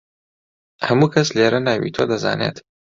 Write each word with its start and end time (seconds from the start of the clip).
هەموو 0.87 1.11
کەس 1.13 1.27
لێرە 1.37 1.59
ناوی 1.67 1.93
تۆ 1.95 2.03
دەزانێت. 2.11 2.57